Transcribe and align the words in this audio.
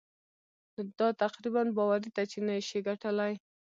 نو 0.75 0.81
دا 0.99 1.07
تقريباً 1.23 1.63
باوري 1.77 2.09
ده 2.15 2.23
چې 2.31 2.37
نه 2.45 2.53
يې 2.57 2.61
شې 2.69 2.79
ګټلای. 2.87 3.33